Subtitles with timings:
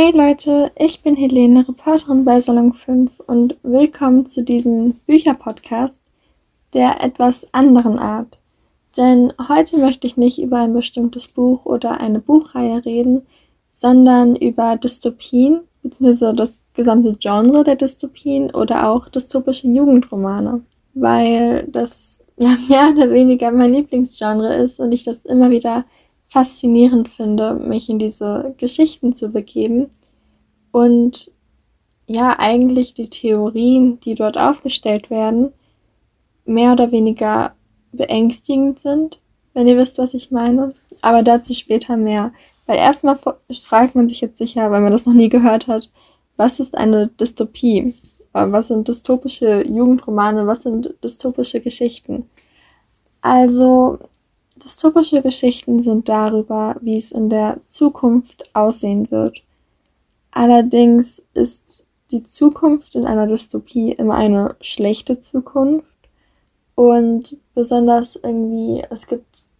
[0.00, 6.04] Hey Leute, ich bin Helene, Reporterin bei Salon 5 und willkommen zu diesem Bücherpodcast
[6.72, 8.38] der etwas anderen Art.
[8.96, 13.22] Denn heute möchte ich nicht über ein bestimmtes Buch oder eine Buchreihe reden,
[13.72, 20.60] sondern über Dystopien, beziehungsweise das gesamte Genre der Dystopien oder auch dystopische Jugendromane.
[20.94, 25.84] Weil das ja mehr oder weniger mein Lieblingsgenre ist und ich das immer wieder
[26.28, 29.88] faszinierend finde, mich in diese Geschichten zu begeben
[30.70, 31.32] und
[32.06, 35.52] ja, eigentlich die Theorien, die dort aufgestellt werden,
[36.46, 37.52] mehr oder weniger
[37.92, 39.20] beängstigend sind,
[39.52, 40.72] wenn ihr wisst, was ich meine.
[41.02, 42.32] Aber dazu später mehr.
[42.66, 43.18] Weil erstmal
[43.62, 45.90] fragt man sich jetzt sicher, weil man das noch nie gehört hat,
[46.36, 47.94] was ist eine Dystopie?
[48.32, 50.46] Was sind dystopische Jugendromane?
[50.46, 52.28] Was sind dystopische Geschichten?
[53.20, 53.98] Also,
[54.58, 59.42] Dystopische Geschichten sind darüber, wie es in der Zukunft aussehen wird.
[60.30, 65.86] Allerdings ist die Zukunft in einer Dystopie immer eine schlechte Zukunft.
[66.74, 69.50] Und besonders irgendwie, es gibt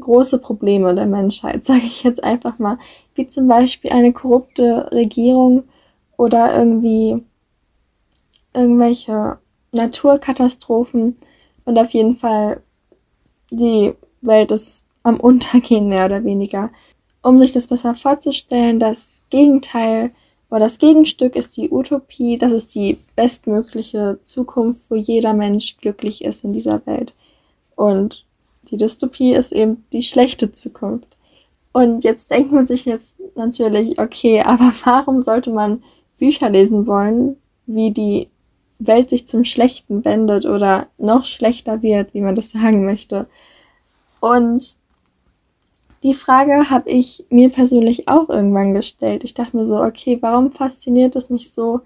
[0.00, 2.78] große Probleme der Menschheit, sage ich jetzt einfach mal,
[3.14, 5.64] wie zum Beispiel eine korrupte Regierung
[6.16, 7.22] oder irgendwie
[8.54, 9.38] irgendwelche
[9.72, 11.16] Naturkatastrophen.
[11.64, 12.62] Und auf jeden Fall
[13.50, 16.70] die Welt ist am Untergehen mehr oder weniger.
[17.22, 20.10] Um sich das besser vorzustellen, das Gegenteil
[20.50, 22.38] oder das Gegenstück ist die Utopie.
[22.38, 27.14] Das ist die bestmögliche Zukunft, wo jeder Mensch glücklich ist in dieser Welt.
[27.74, 28.24] Und
[28.70, 31.16] die Dystopie ist eben die schlechte Zukunft.
[31.72, 35.82] Und jetzt denkt man sich jetzt natürlich, okay, aber warum sollte man
[36.18, 37.36] Bücher lesen wollen,
[37.66, 38.28] wie die
[38.78, 43.26] Welt sich zum Schlechten wendet oder noch schlechter wird, wie man das sagen möchte.
[44.20, 44.62] Und
[46.02, 49.24] die Frage habe ich mir persönlich auch irgendwann gestellt.
[49.24, 51.80] Ich dachte mir so, okay, warum fasziniert es mich so,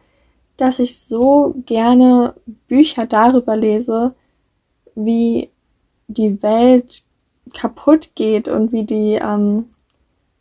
[0.57, 2.35] dass ich so gerne
[2.69, 4.15] Bücher darüber lese,
[4.95, 5.49] wie
[6.09, 7.03] die Welt
[7.55, 9.71] kaputt geht und wie die ähm,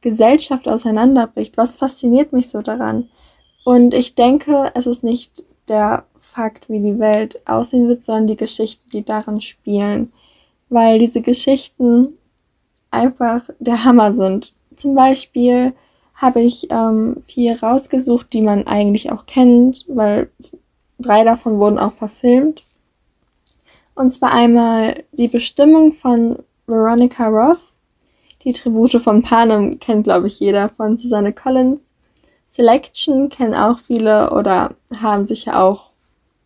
[0.02, 1.58] Gesellschaft auseinanderbricht.
[1.58, 3.10] Was fasziniert mich so daran?
[3.64, 8.38] Und ich denke, es ist nicht der Fakt, wie die Welt aussehen wird, sondern die
[8.38, 10.12] Geschichten, die darin spielen.
[10.70, 12.18] Weil diese Geschichten
[12.92, 14.54] einfach der Hammer sind.
[14.76, 15.74] Zum Beispiel
[16.16, 20.30] habe ich ähm, vier rausgesucht, die man eigentlich auch kennt, weil
[21.00, 22.64] drei davon wurden auch verfilmt.
[23.96, 27.60] Und zwar einmal die Bestimmung von Veronica Roth,
[28.44, 31.82] die Tribute von Panem kennt, glaube ich, jeder von Susanne Collins.
[32.46, 34.72] Selection kennen auch viele oder
[35.02, 35.89] haben sicher auch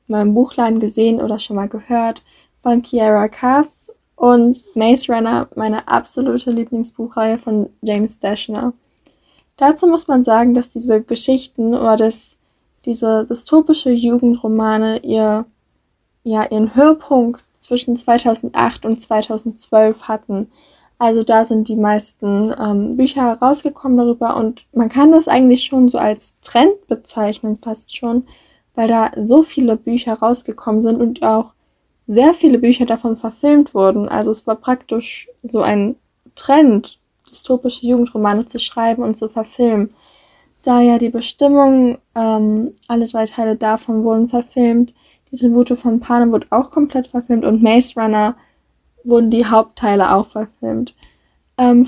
[0.08, 2.24] mal im Buchladen gesehen oder schon mal gehört
[2.62, 8.74] von Kiara Cass und Maze Runner, meine absolute Lieblingsbuchreihe von James Dashner.
[9.58, 12.38] Dazu muss man sagen, dass diese Geschichten oder das,
[12.86, 15.46] diese dystopische Jugendromane ihr,
[16.24, 20.52] ja, ihren Höhepunkt zwischen 2008 und 2012 hatten.
[20.98, 25.90] Also da sind die meisten ähm, Bücher rausgekommen darüber und man kann das eigentlich schon
[25.90, 28.26] so als Trend bezeichnen, fast schon,
[28.76, 31.54] weil da so viele Bücher rausgekommen sind und auch
[32.08, 34.10] sehr viele Bücher davon verfilmt wurden.
[34.10, 35.96] Also es war praktisch so ein
[36.36, 39.94] Trend, dystopische Jugendromane zu schreiben und zu verfilmen.
[40.64, 44.94] Da ja die Bestimmung, ähm, alle drei Teile davon wurden verfilmt,
[45.32, 48.36] die Tribute von Panem wurde auch komplett verfilmt und Maze Runner
[49.04, 50.94] wurden die Hauptteile auch verfilmt.
[51.58, 51.88] Ähm,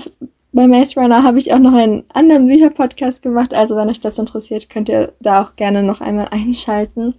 [0.56, 4.18] bei Maze Runner habe ich auch noch einen anderen Bücherpodcast gemacht, also wenn euch das
[4.18, 7.14] interessiert, könnt ihr da auch gerne noch einmal einschalten.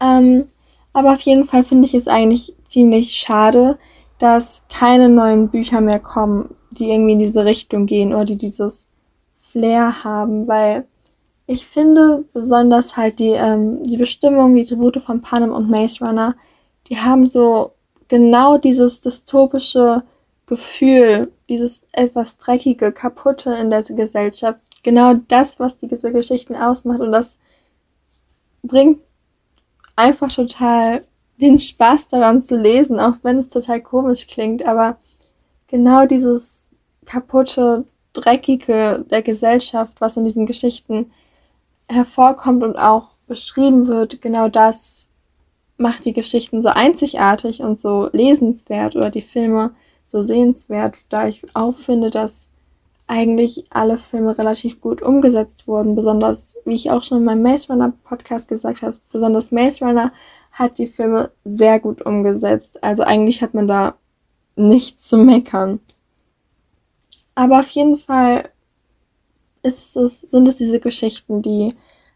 [0.00, 0.44] Ähm,
[0.92, 3.78] aber auf jeden Fall finde ich es eigentlich ziemlich schade,
[4.18, 8.86] dass keine neuen Bücher mehr kommen, die irgendwie in diese Richtung gehen oder die dieses
[9.38, 10.86] Flair haben, weil
[11.46, 16.34] ich finde besonders halt die, ähm, die Bestimmung, die Tribute von Panem und Maze Runner,
[16.88, 17.72] die haben so
[18.08, 20.02] genau dieses dystopische
[20.46, 27.00] Gefühl, dieses etwas dreckige, kaputte in der Gesellschaft, genau das, was diese Geschichten ausmacht.
[27.00, 27.38] Und das
[28.62, 29.02] bringt
[29.96, 31.02] einfach total
[31.40, 34.96] den Spaß daran zu lesen, auch wenn es total komisch klingt, aber
[35.66, 36.70] genau dieses
[37.04, 41.10] kaputte, dreckige der Gesellschaft, was in diesen Geschichten
[41.88, 45.08] hervorkommt und auch beschrieben wird, genau das
[45.76, 49.72] macht die Geschichten so einzigartig und so lesenswert oder die Filme
[50.06, 52.50] so sehenswert, da ich auch finde, dass
[53.08, 55.94] eigentlich alle Filme relativ gut umgesetzt wurden.
[55.94, 60.12] Besonders, wie ich auch schon in meinem Maze Runner Podcast gesagt habe, besonders Maze Runner
[60.52, 62.82] hat die Filme sehr gut umgesetzt.
[62.82, 63.96] Also eigentlich hat man da
[64.56, 65.80] nichts zu meckern.
[67.34, 68.48] Aber auf jeden Fall
[69.62, 71.74] es, sind es diese Geschichten, die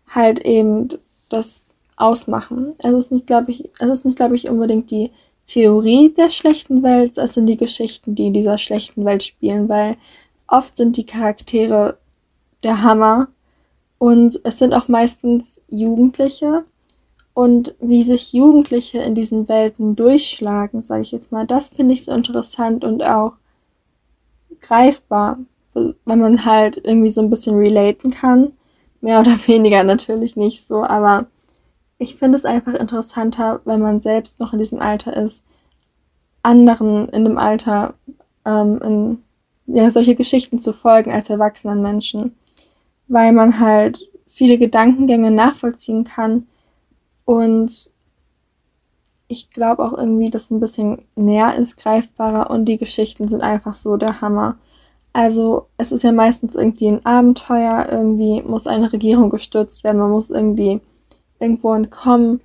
[0.09, 0.89] halt eben
[1.29, 1.67] das
[1.97, 2.75] ausmachen.
[2.79, 5.11] Es ist nicht, glaube ich, es ist nicht, glaube ich, unbedingt die
[5.51, 9.97] Theorie der schlechten Welt, es sind die Geschichten, die in dieser schlechten Welt spielen, weil
[10.47, 11.99] oft sind die Charaktere
[12.63, 13.29] der Hammer
[13.99, 16.65] und es sind auch meistens Jugendliche
[17.35, 22.05] und wie sich Jugendliche in diesen Welten durchschlagen, sage ich jetzt mal, das finde ich
[22.05, 23.33] so interessant und auch
[24.61, 25.39] greifbar,
[25.75, 28.53] wenn man halt irgendwie so ein bisschen relaten kann.
[29.01, 31.27] Mehr oder weniger natürlich nicht so, aber
[32.01, 35.45] ich finde es einfach interessanter, wenn man selbst noch in diesem Alter ist,
[36.43, 37.93] anderen in dem Alter
[38.47, 39.23] ähm, in,
[39.67, 42.35] ja, solche Geschichten zu folgen als erwachsenen Menschen,
[43.07, 46.47] weil man halt viele Gedankengänge nachvollziehen kann
[47.27, 47.91] und
[49.29, 53.43] ich glaube auch irgendwie, dass es ein bisschen näher ist, greifbarer und die Geschichten sind
[53.43, 54.57] einfach so der Hammer.
[55.13, 60.11] Also es ist ja meistens irgendwie ein Abenteuer, irgendwie muss eine Regierung gestürzt werden, man
[60.11, 60.81] muss irgendwie
[61.41, 62.41] irgendwo entkommen,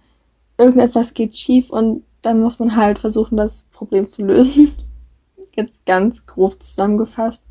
[0.58, 4.72] irgendetwas geht schief und dann muss man halt versuchen, das Problem zu lösen.
[5.56, 7.44] Jetzt ganz grob zusammengefasst.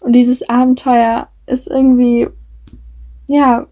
[0.00, 2.28] Und dieses Abenteuer ist irgendwie,
[3.26, 3.66] ja,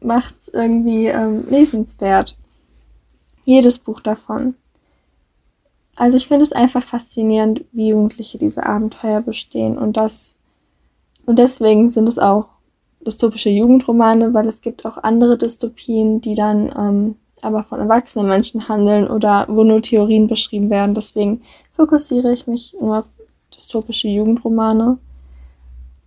[0.00, 2.36] macht es irgendwie ähm, lesenswert.
[3.44, 4.54] Jedes Buch davon.
[5.96, 10.38] Also ich finde es einfach faszinierend, wie Jugendliche diese Abenteuer bestehen und das
[11.26, 12.48] und deswegen sind es auch
[13.06, 18.68] dystopische Jugendromane, weil es gibt auch andere Dystopien, die dann ähm, aber von erwachsenen Menschen
[18.68, 20.94] handeln oder wo nur Theorien beschrieben werden.
[20.94, 21.42] Deswegen
[21.76, 23.04] fokussiere ich mich nur auf
[23.54, 24.98] dystopische Jugendromane.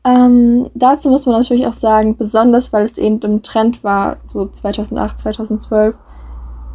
[0.04, 4.48] Ähm, dazu muss man natürlich auch sagen, besonders weil es eben im Trend war, so
[4.48, 5.96] 2008, 2012,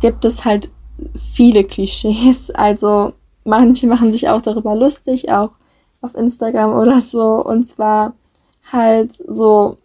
[0.01, 0.71] gibt es halt
[1.17, 2.51] viele Klischees.
[2.55, 3.13] Also
[3.45, 5.51] manche machen sich auch darüber lustig, auch
[6.01, 7.45] auf Instagram oder so.
[7.45, 8.13] Und zwar
[8.71, 9.79] halt so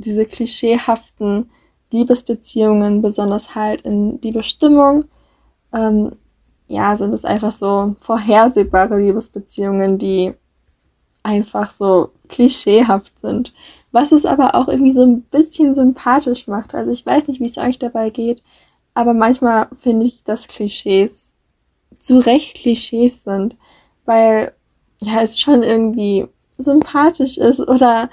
[0.00, 1.50] diese klischeehaften
[1.92, 5.04] Liebesbeziehungen, besonders halt in die Bestimmung.
[5.72, 6.12] Ähm,
[6.68, 10.32] ja, sind es einfach so vorhersehbare Liebesbeziehungen, die
[11.22, 13.52] einfach so klischeehaft sind.
[13.92, 16.74] Was es aber auch irgendwie so ein bisschen sympathisch macht.
[16.74, 18.40] Also ich weiß nicht, wie es euch dabei geht,
[18.94, 21.34] aber manchmal finde ich, dass Klischees
[21.94, 23.56] zu Recht Klischees sind,
[24.04, 24.52] weil
[25.00, 28.10] ja es schon irgendwie sympathisch ist oder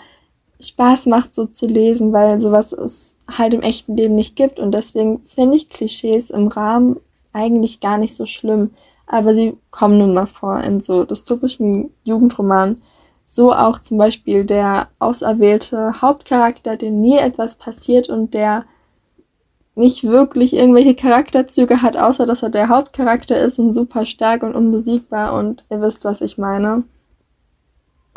[0.60, 4.60] Spaß macht, so zu lesen, weil sowas es halt im echten Leben nicht gibt.
[4.60, 6.98] Und deswegen finde ich Klischees im Rahmen
[7.34, 8.72] eigentlich gar nicht so schlimm.
[9.06, 12.82] Aber sie kommen nun mal vor in so dystopischen Jugendromanen.
[13.26, 18.66] So auch zum Beispiel der auserwählte Hauptcharakter, dem nie etwas passiert und der
[19.76, 24.56] nicht wirklich irgendwelche Charakterzüge hat, außer dass er der Hauptcharakter ist und super stark und
[24.56, 26.84] unbesiegbar und ihr wisst, was ich meine.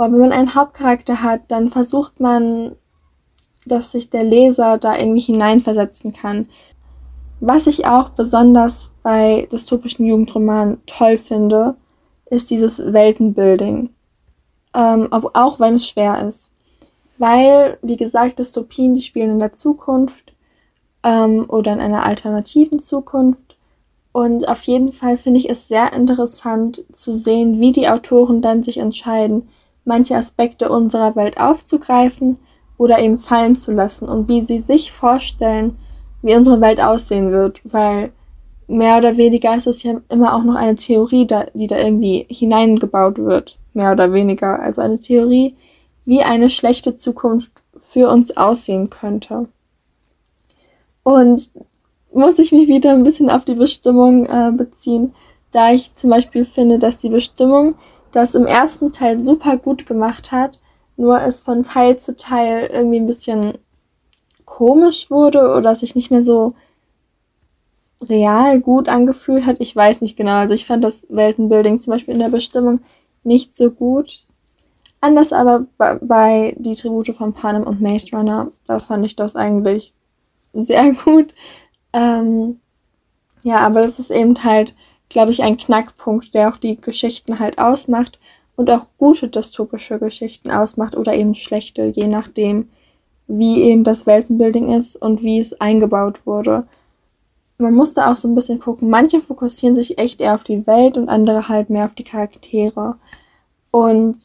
[0.00, 2.74] Aber wenn man einen Hauptcharakter hat, dann versucht man,
[3.66, 6.48] dass sich der Leser da irgendwie hineinversetzen kann.
[7.40, 11.76] Was ich auch besonders bei dystopischen Jugendromanen toll finde,
[12.30, 13.90] ist dieses Weltenbuilding
[14.74, 16.52] ähm, auch wenn es schwer ist.
[17.18, 20.32] Weil, wie gesagt, Dystopien, die spielen in der Zukunft
[21.02, 23.56] ähm, oder in einer alternativen Zukunft.
[24.12, 28.62] Und auf jeden Fall finde ich es sehr interessant zu sehen, wie die Autoren dann
[28.62, 29.48] sich entscheiden,
[29.90, 32.38] manche Aspekte unserer Welt aufzugreifen
[32.78, 35.76] oder eben fallen zu lassen und wie sie sich vorstellen,
[36.22, 38.12] wie unsere Welt aussehen wird, weil
[38.68, 43.18] mehr oder weniger ist es ja immer auch noch eine Theorie, die da irgendwie hineingebaut
[43.18, 45.56] wird mehr oder weniger als eine Theorie,
[46.04, 49.48] wie eine schlechte Zukunft für uns aussehen könnte.
[51.02, 51.50] Und
[52.12, 55.12] muss ich mich wieder ein bisschen auf die Bestimmung äh, beziehen,
[55.50, 57.74] da ich zum Beispiel finde, dass die Bestimmung
[58.12, 60.58] das im ersten Teil super gut gemacht hat,
[60.96, 63.54] nur es von Teil zu Teil irgendwie ein bisschen
[64.44, 66.54] komisch wurde oder sich nicht mehr so
[68.08, 69.56] real gut angefühlt hat.
[69.60, 70.32] Ich weiß nicht genau.
[70.32, 72.80] Also ich fand das Weltenbuilding zum Beispiel in der Bestimmung
[73.22, 74.26] nicht so gut.
[75.00, 79.94] Anders aber bei, die Tribute von Panem und Maze Runner, da fand ich das eigentlich
[80.52, 81.32] sehr gut.
[81.92, 82.60] Ähm,
[83.42, 84.74] ja, aber das ist eben halt,
[85.10, 88.18] glaube ich, ein Knackpunkt, der auch die Geschichten halt ausmacht
[88.56, 92.70] und auch gute dystopische Geschichten ausmacht oder eben schlechte, je nachdem,
[93.26, 96.64] wie eben das Weltenbuilding ist und wie es eingebaut wurde
[97.60, 98.90] man musste auch so ein bisschen gucken.
[98.90, 102.96] Manche fokussieren sich echt eher auf die Welt und andere halt mehr auf die Charaktere.
[103.70, 104.16] Und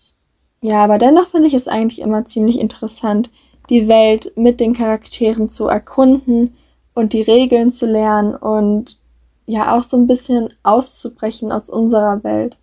[0.61, 3.29] ja, aber dennoch finde ich es eigentlich immer ziemlich interessant,
[3.69, 6.55] die Welt mit den Charakteren zu erkunden
[6.93, 8.97] und die Regeln zu lernen und
[9.45, 12.57] ja auch so ein bisschen auszubrechen aus unserer Welt.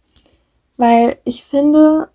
[0.76, 2.08] Weil ich finde,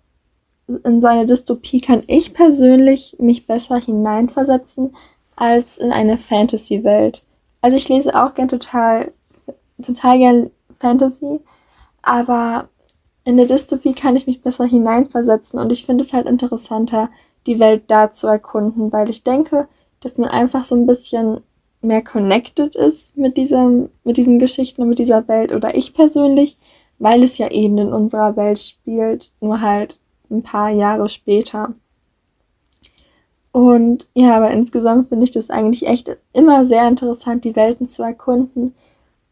[0.84, 4.94] in so eine Dystopie kann ich persönlich mich besser hineinversetzen
[5.36, 7.22] als in eine Fantasy-Welt.
[7.60, 9.12] Also ich lese auch gern total,
[9.82, 11.40] total gern Fantasy,
[12.02, 12.68] aber
[13.24, 17.10] in der Dystopie kann ich mich besser hineinversetzen und ich finde es halt interessanter,
[17.46, 19.68] die Welt da zu erkunden, weil ich denke,
[20.00, 21.40] dass man einfach so ein bisschen
[21.80, 26.56] mehr connected ist mit diesem, mit diesen Geschichten und mit dieser Welt oder ich persönlich,
[26.98, 29.98] weil es ja eben in unserer Welt spielt, nur halt
[30.30, 31.74] ein paar Jahre später.
[33.52, 38.02] Und ja, aber insgesamt finde ich das eigentlich echt immer sehr interessant, die Welten zu
[38.02, 38.74] erkunden.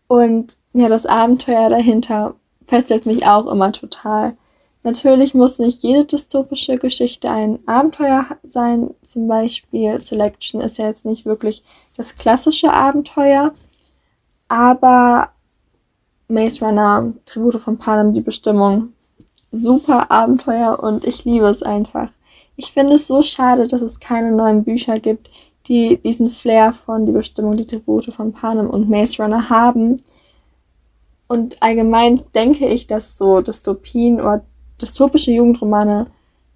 [0.09, 2.35] Und ja, das Abenteuer dahinter
[2.67, 4.37] fesselt mich auch immer total.
[4.83, 8.91] Natürlich muss nicht jede dystopische Geschichte ein Abenteuer sein.
[9.03, 11.65] Zum Beispiel Selection ist ja jetzt nicht wirklich
[11.97, 13.53] das klassische Abenteuer.
[14.49, 15.31] Aber
[16.29, 18.93] Maze Runner, Tribute von Panem, die Bestimmung,
[19.51, 22.11] super Abenteuer und ich liebe es einfach.
[22.57, 25.31] Ich finde es so schade, dass es keine neuen Bücher gibt,
[25.69, 29.97] die diesen Flair von Die Bestimmung, die Tribute von Panem und Maze Runner haben.
[31.29, 34.45] Und allgemein denke ich, dass so Dystopien oder
[34.81, 36.07] dystopische Jugendromane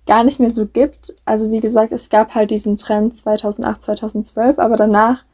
[0.07, 1.15] gar nicht mehr so gibt.
[1.25, 5.25] Also wie gesagt, es gab halt diesen Trend 2008, 2012, aber danach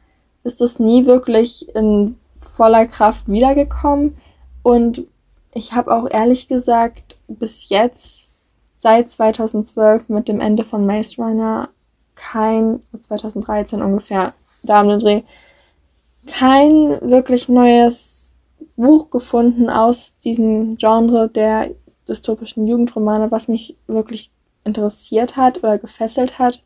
[0.47, 4.17] ist es nie wirklich in voller Kraft wiedergekommen.
[4.63, 5.03] Und
[5.53, 8.29] ich habe auch ehrlich gesagt bis jetzt,
[8.77, 11.69] seit 2012 mit dem Ende von Maze Runner,
[12.15, 15.23] kein, 2013 ungefähr, da am Dreh,
[16.27, 18.37] kein wirklich neues
[18.75, 21.71] Buch gefunden aus diesem Genre der
[22.07, 24.31] dystopischen Jugendromane, was mich wirklich
[24.63, 26.63] interessiert hat oder gefesselt hat.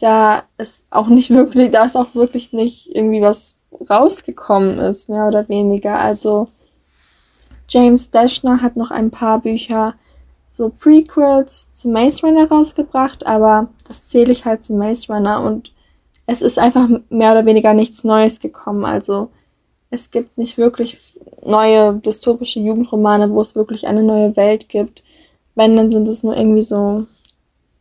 [0.00, 3.56] Da ist auch nicht wirklich, da ist auch wirklich nicht irgendwie was
[3.88, 5.98] rausgekommen ist, mehr oder weniger.
[5.98, 6.48] Also
[7.68, 9.94] James Dashner hat noch ein paar Bücher,
[10.50, 15.72] so Prequels zu Maze Runner rausgebracht, aber das zähle ich halt zu Maze Runner und
[16.26, 18.84] es ist einfach mehr oder weniger nichts Neues gekommen.
[18.84, 19.30] Also
[19.90, 25.02] es gibt nicht wirklich neue dystopische Jugendromane, wo es wirklich eine neue Welt gibt.
[25.54, 27.06] Wenn, dann sind es nur irgendwie so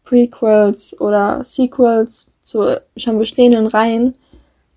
[0.04, 4.16] Prequels oder Sequels zu schon bestehenden Reihen.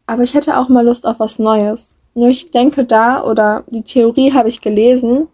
[0.07, 1.99] Aber ich hätte auch mal Lust auf was Neues.
[2.15, 5.29] Nur ich denke da, oder die Theorie habe ich gelesen,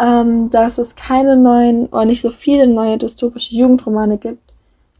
[0.00, 4.52] ähm, dass es keine neuen oder nicht so viele neue dystopische Jugendromane gibt,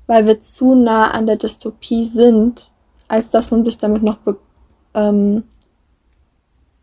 [0.06, 2.70] weil wir zu nah an der Dystopie sind,
[3.08, 4.18] als dass man sich damit noch
[4.94, 5.44] ähm,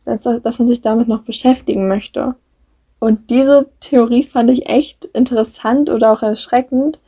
[0.06, 2.36] als dass man sich damit noch beschäftigen möchte.
[3.00, 7.00] Und diese Theorie fand ich echt interessant oder auch erschreckend.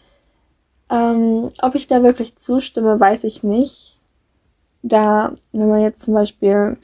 [0.91, 3.97] Ähm, ob ich da wirklich zustimme, weiß ich nicht.
[4.83, 6.77] Da, wenn man jetzt zum Beispiel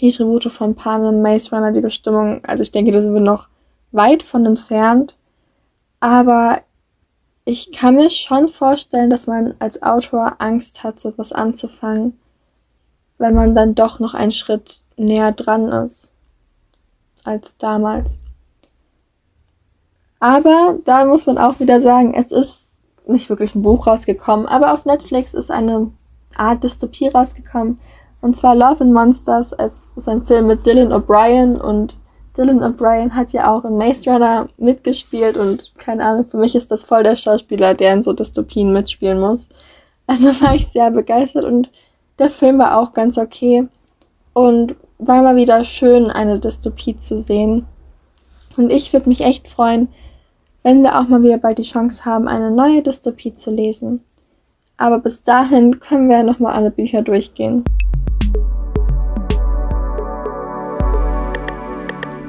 [0.00, 3.48] die Tribute von Panem, Maze Runner, die Bestimmung, also ich denke, da sind wir noch
[3.90, 5.16] weit von entfernt.
[5.98, 6.60] Aber
[7.44, 12.20] ich kann mir schon vorstellen, dass man als Autor Angst hat, so etwas anzufangen,
[13.16, 16.14] wenn man dann doch noch einen Schritt näher dran ist
[17.24, 18.22] als damals.
[20.20, 22.57] Aber da muss man auch wieder sagen, es ist
[23.08, 25.90] nicht wirklich ein Buch rausgekommen, aber auf Netflix ist eine
[26.36, 27.78] Art Dystopie rausgekommen.
[28.20, 29.52] Und zwar Love and Monsters.
[29.52, 31.96] Es ist ein Film mit Dylan O'Brien und
[32.36, 36.70] Dylan O'Brien hat ja auch in Maze Runner mitgespielt und keine Ahnung, für mich ist
[36.70, 39.48] das voll der Schauspieler, der in so Dystopien mitspielen muss.
[40.06, 41.70] Also war ich sehr begeistert und
[42.18, 43.66] der Film war auch ganz okay
[44.32, 47.66] und war mal wieder schön, eine Dystopie zu sehen.
[48.56, 49.88] Und ich würde mich echt freuen,
[50.62, 54.02] wenn wir auch mal wieder bald die Chance haben, eine neue Dystopie zu lesen.
[54.76, 57.64] Aber bis dahin können wir ja nochmal alle Bücher durchgehen.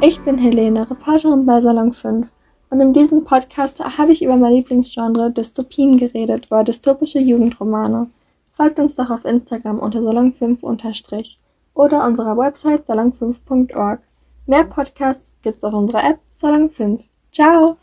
[0.02, 2.28] Ich bin Helene, Reporterin bei Salon 5
[2.70, 8.08] und in diesem Podcast habe ich über mein Lieblingsgenre Dystopien geredet oder dystopische Jugendromane.
[8.52, 11.40] Folgt uns doch auf Instagram unter Salon5 unterstrich
[11.74, 14.02] oder unserer Website salon5.org.
[14.46, 17.09] Mehr Podcasts gibt's auf unserer App Salon5.
[17.32, 17.78] Ciao